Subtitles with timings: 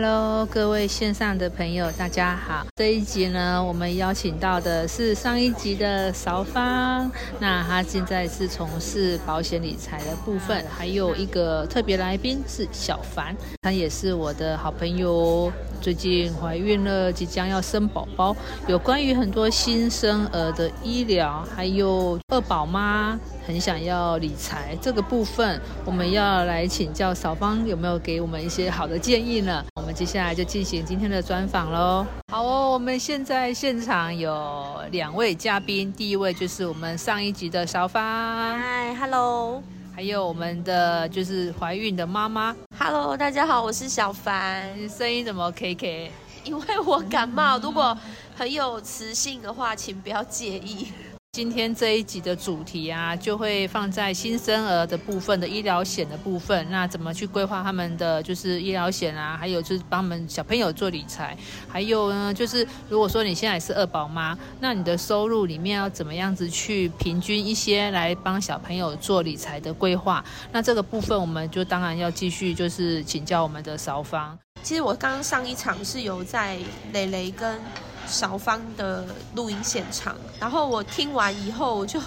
[0.00, 2.64] Hello，各位线上的朋友，大家好。
[2.76, 18.36] 这一集呢，我们邀请到的是上一集的韶芳，那他现在是从事保险理财的部分，还有一个特别来宾是小凡，他也是我的好朋友，最近怀孕了，即将要生宝宝，
[18.68, 23.18] 有关于很多新生儿的医疗，还有二宝妈
[23.48, 29.64] 很想要理财这个部分，我们要来请教小芳有没有给我们一些好的建议呢？
[29.76, 32.06] 我们接下来就进行今天的专访喽。
[32.30, 39.62] 好哦，我们现在现场有两位嘉宾，第一位就是我们上一集的小芳，嗨，Hello，
[39.96, 44.68] 还有我们的就是怀孕的妈妈，Hello，大家好，我是小凡。
[44.90, 46.12] 声音怎么 K K？
[46.44, 47.96] 因为我感冒，如果
[48.36, 50.88] 很有磁性的话，请不要介意。
[51.32, 56.66] 今天这一集的主题啊，就会放在新生儿的部分的医疗险的部分。
[56.68, 59.36] 那怎么去规划他们的就是医疗险啊？
[59.38, 61.36] 还有就是帮我们小朋友做理财。
[61.68, 70.24] 还有呢，就是如果说你现在是二宝妈，那你的收入里面要怎么样子去平均一些来帮小朋友做理财的规划？
[70.50, 74.36] 那这个部分我们就当然要继续就是请教我们的韶芳。
[74.62, 76.58] 其实我刚刚上一场是有在
[76.92, 77.60] 蕾蕾跟
[78.08, 82.00] 小芳的录音现场，然后我听完以后，我就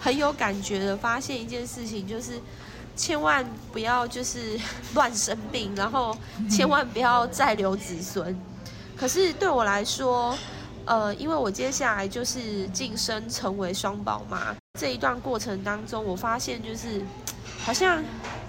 [0.00, 2.40] 很有感觉的发现一件事情，就是
[2.96, 4.58] 千万不要就是
[4.94, 6.16] 乱生病，然后
[6.50, 8.34] 千万不要再留子孙。
[8.96, 10.36] 可是对我来说，
[10.86, 17.02] 呃，因为我接下来就是晋升成为双宝妈，这一段过程当中，我发现就是
[17.62, 18.02] 好像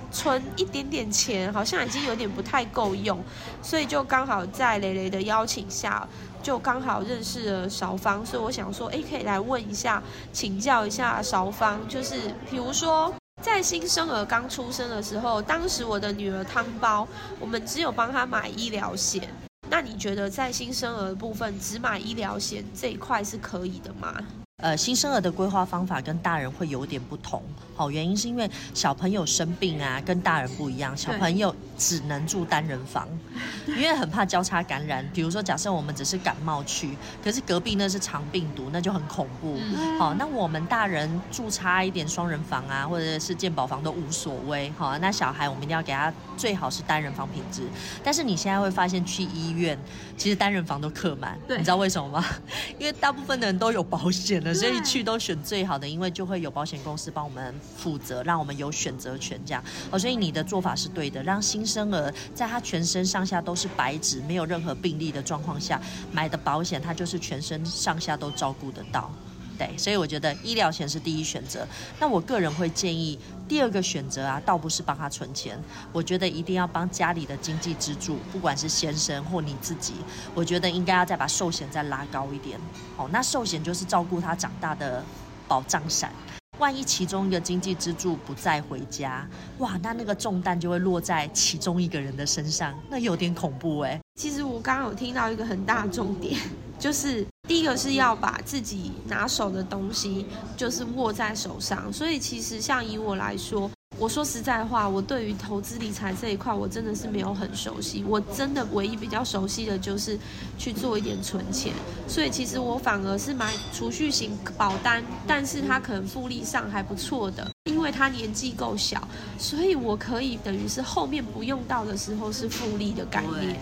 [0.10, 3.22] 存一点点钱，好像已经有点不太够用，
[3.62, 6.08] 所以就刚好在蕾蕾的邀请下，
[6.48, 12.16] 就刚好认识了韶芳，所以我想说，哎，可以来问一下，请教一下韶芳，就是
[12.50, 13.14] 比如说。
[13.42, 17.06] 在新生儿刚出生的时候，当时我的女儿汤包，
[17.38, 19.30] 我们只有帮她买医疗险。
[19.70, 24.16] 那你觉得在新生儿部分只买医疗险这一块是可以的吗？
[24.64, 27.44] 呃，新生儿的规划方法跟大人会有点不同，
[27.76, 33.08] 好，原因是因为小朋友生病啊，跟大人不一样，小朋友只能住单人房，
[33.70, 35.08] 因为很怕交叉感染。
[35.14, 39.60] 比如说，假设我们只是感冒区，可是隔壁那是肠病毒，那就很恐怖。
[40.00, 44.74] 好，那我们大人住差一点双人房啊，或者是健保房都无所谓。
[44.76, 47.62] 好，那小孩我们一定要给他最好是单人房品质。
[48.04, 49.78] 但是你现在会发现去医院，
[50.18, 52.26] 其实单人房都客满，你知道为什么吗？
[52.80, 59.64] 因为大部分的人都有保险的，所以去都选最好的，因为就会有保险公司帮我们负责，让我们有选择权这样。
[59.92, 65.82] 哦，所以你的做法是对的，让新生儿在他全身上下都是白纸，没有任何病例的状况下
[66.12, 69.12] 买的保险，他就是全身上下都照顾得到。
[69.58, 71.68] 对，所以我觉得医疗险是第一选择。
[72.00, 75.58] 那我个人会建议第二个选择啊，倒不是帮他存钱，
[75.92, 79.94] 我觉得一定要帮家里的经济支柱，不管是先生或你自己，
[80.36, 82.60] 我觉得应该要再把寿险再拉高一点。
[82.96, 85.04] 好，那寿险就是照顾他长大的
[85.48, 86.12] 保障伞。
[86.60, 89.28] 万一其中一个经济支柱不再回家，
[89.60, 96.40] 哇，那那个重担就会落在其中一个人的身上，那有点恐怖哎、其实我刚刚有听到一个很大的重点，
[96.80, 103.70] 就是第一个是要把自己拿手的东西就是握在手上，所以其实像以我来说。
[104.00, 108.04] 我说实在话，我对于投资理财这一块，我真的是没有很熟悉。
[108.04, 110.20] 我真的唯一比较熟悉的就是
[110.56, 111.74] 去做一点存钱，
[112.08, 119.02] 所以其实我反而是买储蓄型保单，但是它可能复利上还不错的，因为他年纪够小，
[119.40, 123.60] 所以我可以等于是后面不用到的时候是复利的概念。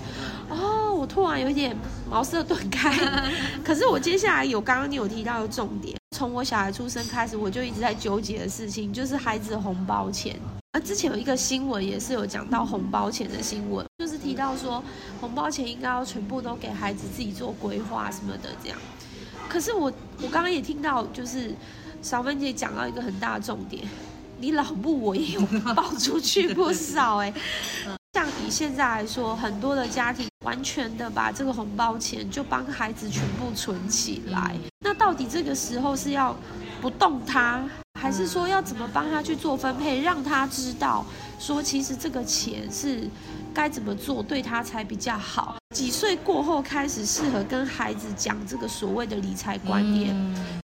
[0.49, 0.74] 哦，
[1.05, 1.77] 我突然有一点
[2.09, 2.91] 茅塞顿开。
[3.63, 10.35] 可是我接下来有刚刚你有提到的重点，从我小孩出生开始，我就一直在纠结的事情，就是孩子的红包钱。
[10.71, 14.83] 啊，之前有一个新闻也是有讲到红包钱的新闻，就是提到说
[15.21, 18.77] 红包钱应该要全部都给孩子自己做规划什么的这样。
[19.47, 21.53] 可是我我刚刚也听到，就是
[22.01, 23.87] 小芬姐讲到一个很大的重点，
[24.39, 25.41] 你老母我也有
[25.75, 27.31] 包出去不少哎、
[27.83, 27.95] 像
[28.45, 34.55] 以现在来说，很多的家庭完全的把这个红包钱就帮孩子全部存起来。
[34.81, 36.35] 那到底这个时候是要
[36.79, 37.67] 不动他，
[37.99, 41.03] 还是说要怎么帮他去做分配，让他知道
[41.39, 43.09] 说其实这个钱是
[43.55, 45.55] 该怎么做对他才比较好？
[45.73, 50.13] 几岁过后开始适合跟孩子讲这个所谓的理财观念？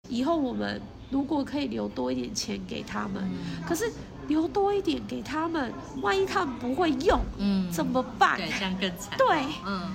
[0.08, 0.80] 以后我们
[1.10, 3.28] 如果可以留多一点钱给他们，
[3.66, 3.92] 可是
[4.28, 8.38] 留多一点给他们，万一他们不会用，嗯怎么办？
[8.38, 9.18] 这样更惨。
[9.18, 9.90] 对，嗯，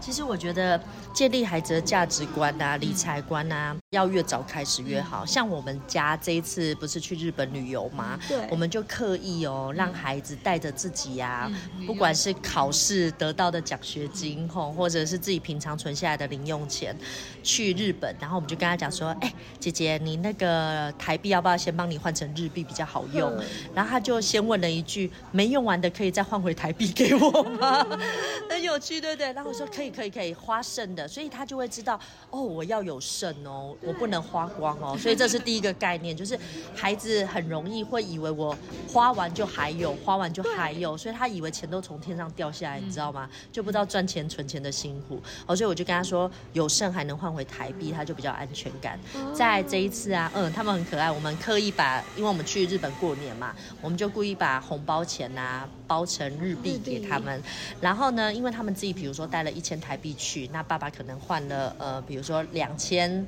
[0.00, 0.80] 其实我觉得
[1.12, 5.26] 建立孩子的价值观啊、理财观啊，要越早开始越好。
[5.26, 8.18] 像我们家这一次不是去日本旅游吗？
[8.28, 16.94] 对我们就刻意哦，让孩子带着自己呀、嗯不管是考试得到的奖学金吼，或者是自己平常存下来的零用钱，
[17.42, 23.30] 去日本，然后我们就跟他讲说，哎、姐姐，你那个台币要不要先帮你换成日币比较好用？
[23.38, 27.86] 嗯然后他就先问了一句：“没用完的可以再换回台币给我吗？”
[28.50, 29.32] 很有趣，对不对？
[29.32, 31.98] 然后我说可以，可以，可以花剩的，所以他就会知道
[32.30, 34.96] 哦，我要有剩哦，我不能花光哦。
[34.96, 36.38] 所以这是第一个概念，就是
[36.74, 38.56] 孩子很容易会以为我
[38.88, 43.28] 花完就还有，花完就还有，所以他以为钱都从天上掉下来，你知道吗？
[43.50, 45.20] 就不知道赚钱存钱的辛苦。
[45.46, 48.98] 哦，所以我就跟他说，有剩还能换回台币，他就比较安全感。
[49.34, 57.42] 在这一次啊，嗯，他们很可爱，我们刻意把，因为我们去日本过年嘛，我们就故意把红包钱啊包成日币给他们。
[57.80, 63.26] 然后呢，因为他们自己比如说带了一千台币去，那爸爸可能换了呃，比如说两千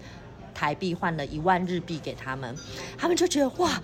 [0.55, 2.57] 台币换了一万日币给他们，
[2.99, 3.81] 他们就觉得哇，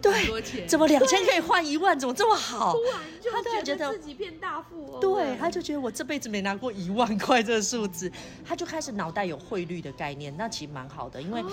[0.00, 2.72] 对怎么两千可以换一万，怎么这么好？
[2.72, 5.00] 突然就他突然觉得自己变大富翁。
[5.00, 8.10] 对，他就觉得我这辈子没拿过一万块这个数字，
[8.44, 11.44] 他就开始脑袋有汇率的概念，那其实蛮好的，因为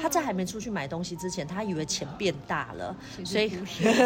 [0.00, 3.50] 他在还没出去买东西之前，他以为钱变大了，所以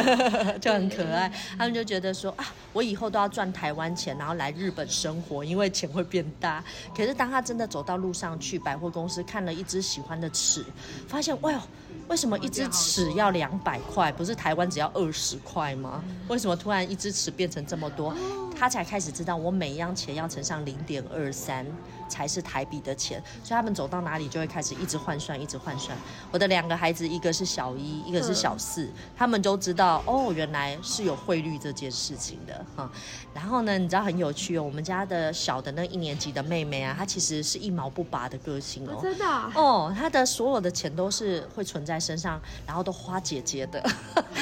[0.60, 1.32] 就很可爱。
[1.56, 6.62] 他们就觉得说啊，我以后都要赚台湾钱，然后来日本生活，因为钱会变大。
[6.96, 10.64] 可是当他真的走到路上去百货公司看了一只喜欢的尺，
[11.08, 11.60] 发现哇哟，
[12.08, 14.12] 为什么一只尺要两百块？
[14.12, 16.02] 不是台湾只要二十块吗？
[16.28, 18.14] 为什么突然一支尺变成这么多？
[18.56, 21.64] 他才开始知道，我每一样钱要乘上零点二三
[22.08, 25.96] 才是台币的钱，所以他们走到哪里就会开始一直换算，一直换算。
[26.30, 32.90] 我的两个孩子，一个是小一，一个是小四，他们都知道哦，原来是有汇率这件事情的哈。
[33.34, 38.98] 然后呢，你知道很有趣哦，我们家的小的那一年级的妹妹啊，她其实是一毛不拔的个性哦。
[39.00, 43.82] 真的啊哦，她的所有的钱都是会存在身上，然后都花姐姐的，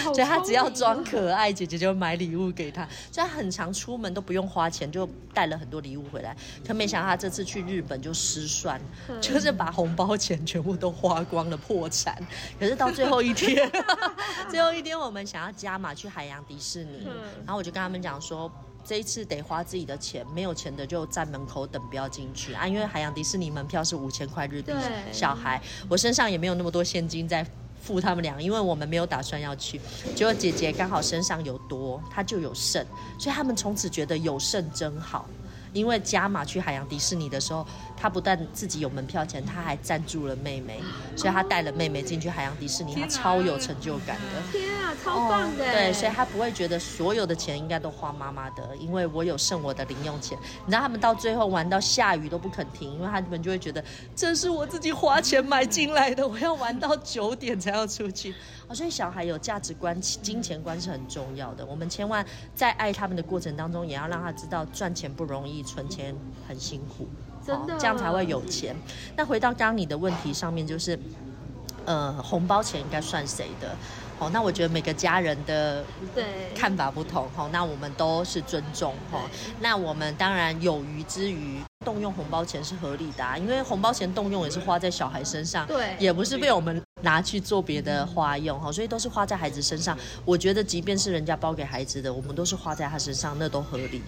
[0.05, 2.87] 好所以她只要装哦可爱，姐姐就买礼物给她。
[3.13, 6.35] 所以她很常出门都不用花钱，就带了很多礼物回来。
[6.67, 12.17] 可没想到她这次去日本就失算，嗯 就是把红包钱全部都花光了，破产。
[12.59, 13.71] 可是到最后一天，
[14.51, 17.13] 最后一天我们想要加码去海洋迪士尼，嗯
[17.45, 18.51] 然后我就跟他们讲说。
[18.89, 22.69] 这一次得花自己的钱，没有钱的就站门口等，不要进去啊！
[22.69, 24.73] 因为海洋迪士尼门票是五千块日币，
[25.11, 27.45] 小孩，我身上也没有那么多现金在
[27.83, 29.81] 付他们俩，因为我们没有打算要去。
[30.15, 32.87] 结果姐姐刚好身上有多，她就有剩，
[33.19, 35.27] 所以他们从此觉得有剩真好。
[35.77, 40.81] 因为加码去海洋迪士尼的时候，他不但自己有门票钱，他还赞助了妹妹，
[41.17, 44.53] 所以他带了妹妹进去海洋迪士尼，他超有成就感的。
[44.53, 50.37] 天啊，超棒的、哦对，所以他不会觉得所有的钱应该都花妈妈的，因为我有剩我的零用钱。
[50.65, 53.83] 你知道他们到最后玩到下雨都不肯停，因为他们就会觉得
[54.15, 58.35] 这是我自己花钱买进来的，我要玩到九点才要出去。
[58.69, 61.65] 哦，所以小孩有价值观、金钱观是很重要的。
[61.65, 66.15] 我们千万在爱他们的过程当中，也要让他知道赚钱不容易，存钱
[66.49, 67.09] 很辛苦，
[67.47, 68.75] 真的哦这样才会有钱。
[69.17, 70.99] 那回到刚刚你的问题上面，就是。
[71.85, 73.73] 呃，红包钱应该算谁的？
[74.19, 79.21] 哦，那我觉得每个家人的对，看法不同，哈，那我们都是尊重，哈。
[79.61, 89.97] 那我们当然有余之余，动用红包钱是合理的、啊，因为红包钱动用也是花在小孩身上，对也不是被我们拿去做别的花用，哈，所以都是花在孩子身上。
[90.25, 94.03] 我觉得，即便是人家包给孩子的，我们都是花在他身上，那都合理。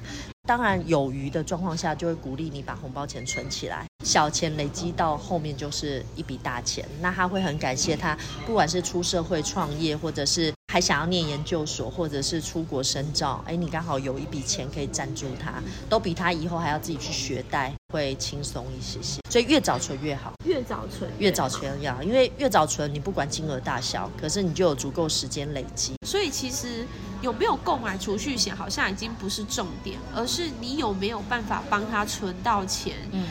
[0.49, 6.83] 当然，有余的状况下，就会鼓励你把红包钱存起来，小钱累积到后面就是一笔大钱。
[7.03, 19.21] 那他会很感谢他，不管是出社会创业，或者是还想要念研究所，或者是出国深造，哎，你刚好有一笔钱可以赞助他，都比他以后还要自己去学贷会轻松一些些。
[19.29, 25.93] 所以越早存越好，越早存越早存越好，因为越早存，你不管金额大小，可是你就有足够时间累积。
[26.07, 26.87] 所以其实
[27.21, 32.97] 有没有购买储蓄险，好像已经不是重点，而是你有没有办法帮他存到钱。
[33.13, 33.27] 嗯，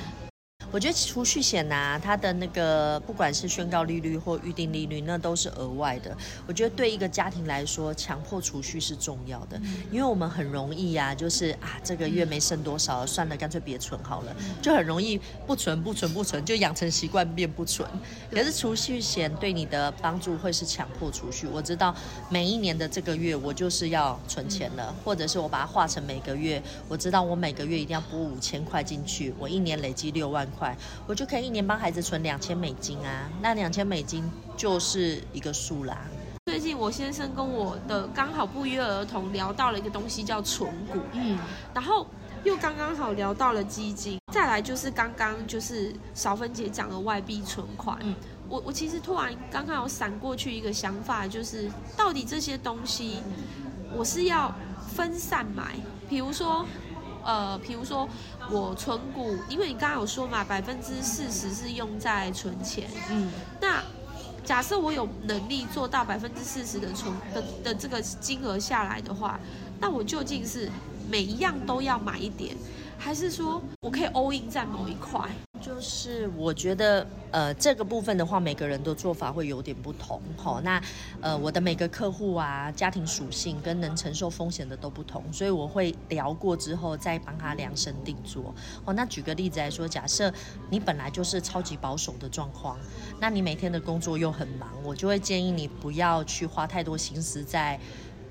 [0.72, 6.16] 我觉得储蓄险呐、它的那个不管是宣告利率或预定利率，那都是额外的。
[6.46, 9.60] 我觉得对一个家庭来说，强迫储蓄是重要的，
[9.92, 17.90] 因为我们很容易呀、就是啊这个月没剩多少，算了，干脆别存好了，就很容易不存不存不存，就养成习惯变不存。
[18.30, 21.48] 可是储蓄险对你的帮助会是强迫储蓄。
[21.48, 21.96] 我知道
[22.30, 33.30] 每一年的这个月我就是要存钱了，或者是我把它划成每个月，我知道我每个月一定要拨五千块进去，我一年累积六万块，我就可以一年帮孩子存两千美金啊。
[33.42, 34.24] 那两千美金
[34.56, 35.98] 就是一个数啦。
[36.46, 41.38] 最近我先生跟我的刚好不约而同聊到了一个东西叫存股，嗯，
[41.74, 42.08] 然后
[42.44, 48.16] 又刚刚好聊到了基金，再来就是刚刚就是少芬姐讲的外币存款，嗯
[48.50, 53.18] 我我其实突然刚刚有闪过去一个想法，就是到底这些东西
[53.94, 54.56] 我是要
[54.96, 55.76] 分散买，
[56.10, 56.66] 比如说。
[57.28, 58.08] 呃，比如说
[58.50, 63.30] 我存股，因为你刚刚有说嘛，百分之四十是用在存钱，嗯，
[63.60, 63.84] 那
[64.46, 69.38] 假设我有能力做到百分之四十的存的的这个金额下来的话，
[69.82, 70.72] 那我究竟是
[71.10, 72.56] 每一样都要买一点，
[72.98, 75.20] 还是说我可以 all in 在某一块？
[75.68, 80.22] 就是我觉得，呃，这个部分的话，每个人的做法会有点不同。
[80.38, 80.82] 好，那
[81.20, 88.56] 呃，我的每个客户啊，家庭属性跟能承受风险的都不同，所以我会聊过之后再帮他量身定做。
[88.86, 90.34] 哦，那举个例子来说，假设
[90.70, 92.80] 你本来就是超级保守的状况，
[93.20, 97.78] 那你每天的工作又很忙，我就会建议你不要去花太多心思在。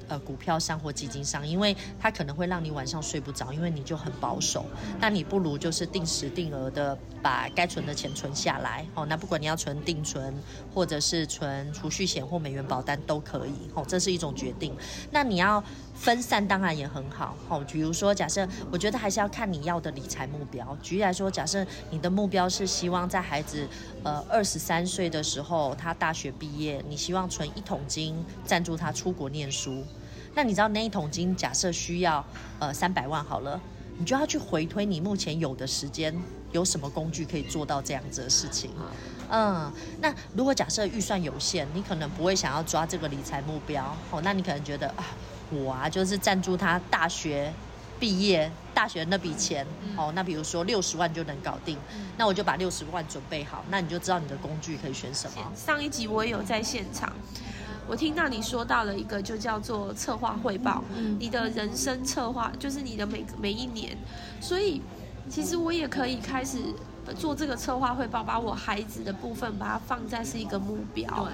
[0.08, 4.66] 呃，股票上或基金上，因为它可能会让你晚上睡不着，因为你就很保守。
[5.00, 8.86] 那你不如就是定时定额的把该存的钱存下来。
[8.94, 10.34] 哦，那不管你要存定存，
[10.72, 13.70] 或者是存储蓄险或美元保单都可以。
[13.74, 14.74] 哦，这是一种决定。
[15.10, 15.62] 那你要
[15.96, 17.36] 分散，当然也很好。
[17.48, 20.76] 哦，比如说，假设我觉得还是要看你要的理财目标。
[20.82, 23.66] 举例来说，假设你的目标是希望在孩子
[24.04, 29.82] 呃二十三岁的时候，他大学毕业，你希望存一桶金赞助他出国念书。
[30.34, 32.24] 那你知道那一桶金假设需要
[32.58, 33.58] 呃三百万好了，
[33.98, 36.14] 你就要去回推你目前有的时间
[36.52, 38.70] 有什么工具可以做到这样子的事情。
[39.30, 45.04] 嗯，那如果假设预算有限，你可能不会想要抓这个理财目标哦，那你可能觉得啊，
[45.50, 47.52] 我啊就是赞助他大学
[47.98, 51.78] 毕业大学那笔钱哦，那比如说六十万就能搞定，
[52.18, 55.52] 那我就把六十万准备好，那你就知道你的工具可以选什么。
[55.54, 57.12] 上一集我也有在现场。
[57.88, 60.82] 我听到你说到了一个，就叫做策划汇报，
[61.20, 63.96] 你的人生策划就是你的每每一年，
[64.40, 64.82] 所以
[65.30, 66.58] 其实我也可以开始
[67.16, 71.28] 做这个策划汇报，把我孩子的部分把它放在是一个目标。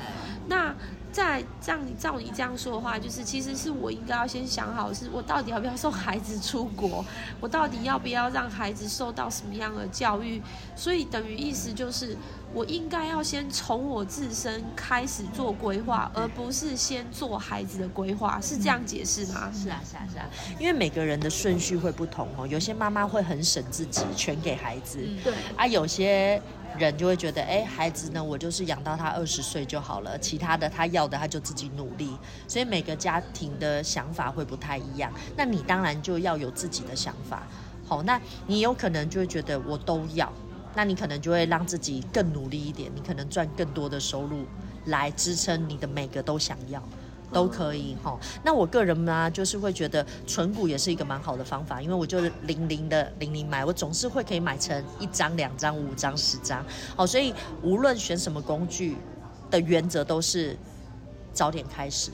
[0.52, 0.74] 那
[1.10, 7.02] 在这样你照你这样说的话，就是其实是我应该要先想好，是我到底要不要送孩子出国，
[7.40, 10.42] 我到底要不要让孩子受到什么样的教育，
[10.76, 12.16] 所以等于意思就是。
[12.54, 19.50] 我应该要先从我自身开始做规划，而不是先做孩子的规划，是这样解释吗？
[19.54, 20.28] 是啊，是啊，是啊，
[20.60, 22.46] 因为每个人的顺序会不同哦。
[22.46, 26.42] 有些妈妈会很省自己，全给孩子，对啊，有些
[26.78, 32.16] 人就会觉得，哎，孩子呢，我就是养到他二十岁就好了，其他的他要的他就自己努力。
[32.48, 35.12] 所以每个家庭的想法会不太一样。
[35.36, 37.46] 那你当然就要有自己的想法。
[37.86, 40.32] 好，那你有可能就会觉得我都要。
[40.74, 44.46] 那你可能就会让自己更努力一点，你可能赚更多的收入
[44.86, 46.82] 来支撑你的每个都想要，
[47.32, 48.18] 都可以哈。
[48.44, 58.96] 那我个人呢，就是会觉得存股也是一个蛮好的方法，因为我就是零零的零零买，我总是会可以买成一张、两张、五张、十张，好，所以无论选什么工具
[59.50, 60.56] 的原则都是
[61.32, 62.10] 早点开始。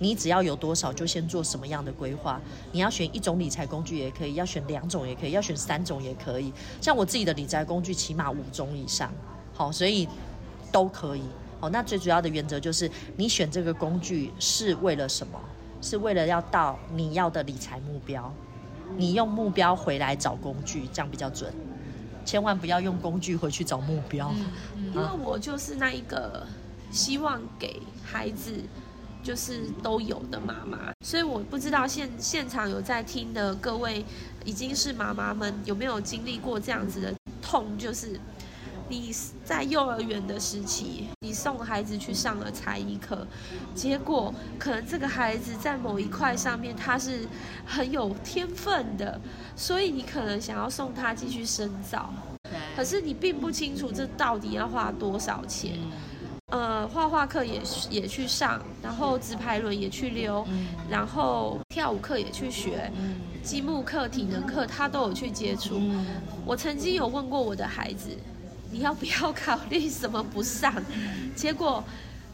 [0.00, 2.40] 你只要有多少，就先做什么样的规划。
[2.70, 6.52] 你要选一种理财工具也可以，要选两种也可以，要选三种也可以。
[6.80, 9.12] 像我自己的理财工具，起码五种以上，
[9.52, 10.06] 好，所以
[10.70, 11.22] 都可以。
[11.60, 15.38] 好，那最主要的原则就是，你选这个工具是为了什么？
[15.80, 18.32] 是为了要到你要的理财目标。
[18.96, 21.52] 你用目标回来找工具，这样比较准。
[22.24, 24.32] 千万不要用工具回去找目标。
[24.94, 26.46] 因为我就是那一个
[26.90, 28.52] 希望给孩子。
[29.20, 34.02] 就是都有的妈妈，所以我不知道现现场有在听的各位，
[34.44, 37.12] 已经是妈妈们有没有经历过这样子的
[37.42, 37.76] 痛？
[37.76, 38.18] 就是
[38.88, 39.14] 你
[39.44, 43.26] 在幼儿园的时期，你送孩子去上了才艺课，
[43.74, 47.26] 结果可能这个孩子在某一块上面他是
[47.66, 49.20] 很有天分的，
[49.54, 52.12] 所以你可能想要送他继续深造，
[52.74, 55.78] 可是你并不清楚这到底要花多少钱。
[56.50, 60.46] 呃，画画课也也去上，然后直排轮也去溜，
[60.88, 62.90] 然后跳舞课也去学，
[63.42, 65.78] 积木课、体能课他都有去接触。
[66.46, 68.16] 我曾经有问过我的孩子，
[68.70, 70.72] 你要不要考虑什么不上？
[71.34, 71.82] 结果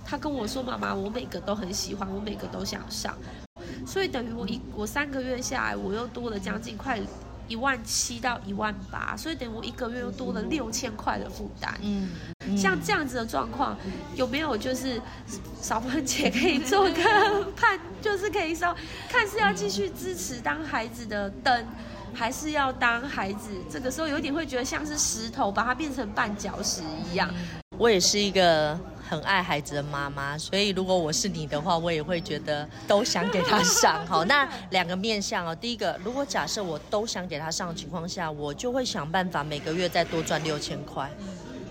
[0.04, 3.16] 他跟我说：“妈妈，我每个都很喜欢，我每个都想上。”
[3.86, 7.00] 所以等于我一我三个月下来，我又多了将近快。
[7.46, 11.78] 一万七到一万八，所以等于我一个月又多了六千块的负担。
[11.82, 12.08] 嗯，
[12.56, 13.76] 像这样子的状况，
[14.14, 14.98] 有没有就是
[15.60, 18.74] 少芬姐可以做个判，就是可以说
[19.10, 21.66] 看是要继续支持当孩子的灯，
[22.14, 27.28] 还是要当孩子这个时候有点会觉得像是石头，把它变成绊脚石一样。
[27.76, 28.78] 我也是一个。
[29.06, 34.04] 很爱孩子的妈妈，所以如果我是你的话，我也会觉得都想给他上。
[34.06, 41.08] 好， 那两个面向哦，第一个，如果假设我都想给他上的情况下，我就会想办法每个月再多赚六千块。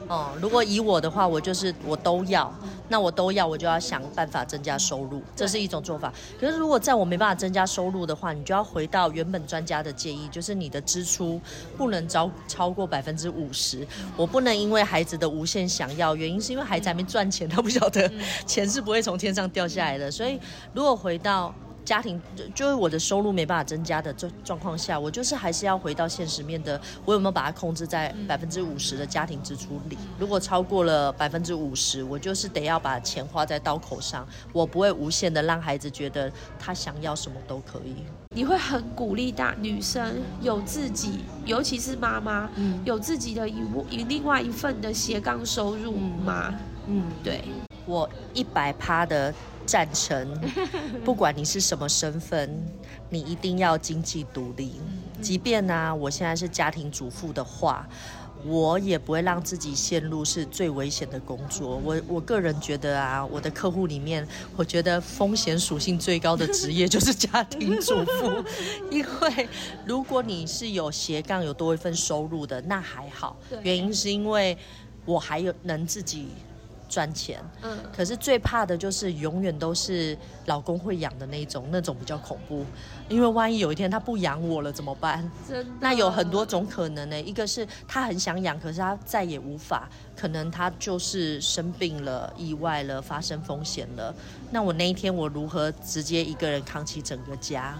[0.07, 2.53] 哦，如果以我的话，我就是我都要，
[2.89, 6.13] 那我都要，我就要想办法增加收入，这是一种做法。
[6.39, 11.39] 可是如果在我没办法增加收入的话，你就要回到原本专家的建议，就是你的支出
[11.77, 13.87] 不能超超过百分之五十。
[14.17, 18.11] 我不能因为孩子的无限想要，原因是因为孩子还没赚钱，他不晓得
[18.45, 20.11] 钱是不会从天上掉下来的。
[20.11, 20.39] 所以
[20.73, 21.53] 如果回到
[21.85, 22.21] 家庭
[22.55, 29.97] 就是我的收入没办法增加的状状况下，我就是还是要回到现实面的，我有没有把它控制在百分之五十的家庭支出里？
[30.17, 37.95] 如果超过了百分之五十，我就是得要把钱花在刀口上，我不会无限的让孩子觉得他想要什么都可以。
[38.35, 43.57] 你会很鼓励大女生有自己，尤其是妈妈，嗯有自己的一
[43.89, 46.53] 一另外一份的斜杠收入吗？
[46.87, 47.43] 嗯，对，
[47.85, 49.33] 我一百趴的。
[49.65, 50.27] 赞成，
[51.03, 52.49] 不管你是什么身份，
[53.09, 54.79] 你一定要经济独立。
[55.21, 57.87] 即便呢，我现在是家庭主妇的话，
[58.45, 61.77] 我也不会让自己陷入是最危险的工作。
[61.77, 64.27] 我我个人觉得啊，我的客户里面，
[64.57, 68.43] 我觉得风险属性最高的职业 就是家庭主妇。
[68.91, 69.47] 因为
[69.85, 73.37] 如果你是有斜杠有多一份收入的，那还好。
[73.61, 74.57] 原因是因为
[75.05, 76.27] 我还有能自己。
[76.93, 82.63] 赚钱，嗯，可是最怕的就是永远都是老公会养的那种，那种比较恐怖，
[83.09, 85.27] 因为万一有一天他不养我了怎么办？
[85.49, 87.19] 真那有很多种可能呢。
[87.19, 94.13] 一个是他很想养，可是他再也无法，可能他就是生病了、意外了、发生风险了。
[94.51, 97.75] 那我那一天我如何直接一个人扛起整个家？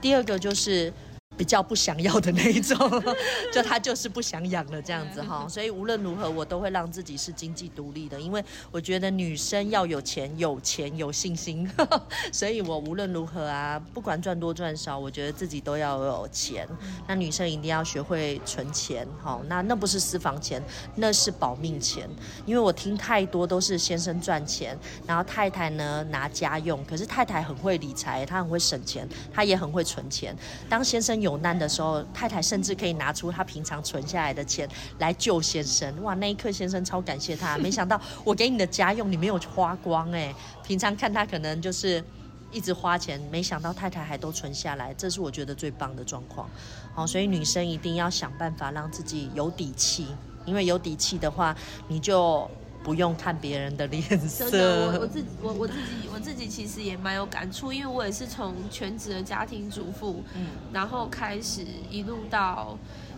[0.00, 0.92] 第二个就是。
[1.36, 2.78] 比较不想要的那一种，
[3.52, 11.68] 就他就是不想养了这样子哈，所以无论如何我都会让自己是经济独立的，因为我觉得女生要有钱、有钱、有信心，
[12.30, 16.68] 所以我无论如何啊，不管赚多赚少，我觉得自己都要有钱。
[17.06, 20.62] 那女生一定要学会存钱，好，那那不是私房钱，
[20.96, 22.06] 那是保命钱，
[22.44, 30.36] 因为我听太多都是先生赚钱，然后太太呢拿家用，可是太太很会理财，她很会省钱，她也很会存钱，
[30.68, 31.21] 当先生。
[31.22, 36.02] 有难的时候，太太甚至可以拿出她平常存下来的钱来救先生。
[36.02, 37.56] 哇，那一刻先生超感谢他。
[37.56, 42.04] 没想到我给你的家用你没有花光哎，平常看他可能就是
[42.50, 46.46] 一直花钱，没想到太太还都存下来，这是我觉得最棒的状况。
[46.94, 50.08] 好，所以女生一定要想办法让自己有底气，
[50.44, 51.56] 因为有底气的话，
[51.88, 52.50] 你就。
[52.82, 54.46] 不用看别人的脸色。
[54.92, 62.76] 我我自己我我自己我自己其实也蛮有感触，因为我也是从全职的家庭主妇，嗯，然后开始一路到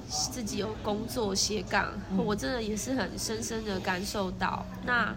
[0.08, 4.64] 自己有工作斜杠，我真的也是很深深的感受到。
[4.84, 5.14] 那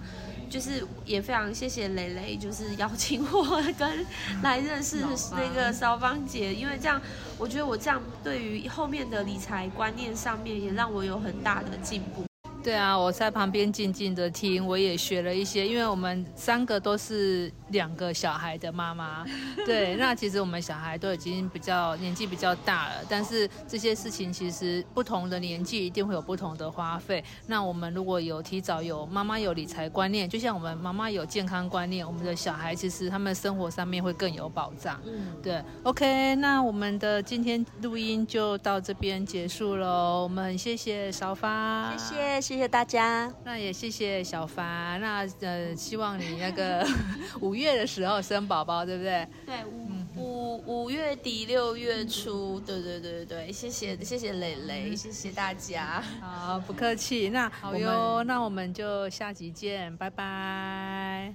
[0.50, 4.06] 就是也非常谢谢蕾蕾，就是邀请我跟
[4.42, 7.02] 来认识那个少芳姐，因为这样
[7.38, 12.27] 我觉得我这样对于后面的理财观念上面也让我有很大的进步。
[12.68, 19.26] 对啊，我在旁边静静的听，我也学了一些，因为我们三个都是两个小孩的妈妈。
[19.66, 27.24] 对，那其实我们小孩都已经比较年纪比较大了，但是这些事情其实不同的年纪一定会有不同的花费。
[27.46, 35.00] 那我们如果有提早有妈妈有理财观念，就像我们妈妈有健康观念，我们的小孩其实他们生活上面会更有保障。
[35.06, 35.64] 嗯，对。
[35.84, 40.24] OK，那我们的今天录音就到这边结束喽。
[40.24, 42.57] 我们谢谢少发，谢谢谢。
[42.57, 45.00] 谢谢大家，那也谢谢小凡。
[45.00, 46.86] 那呃，希望你那个
[47.40, 49.28] 五月的时候生宝宝，对不对？
[49.46, 53.52] 对，五五五月底六月初，对对对对对。
[53.52, 56.04] 谢谢谢谢蕾蕾，谢谢大家。
[56.20, 57.30] 好，不客气。
[57.30, 61.34] 那好哟，那我们就下集见，拜拜，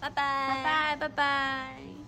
[0.00, 1.99] 拜拜拜拜拜拜。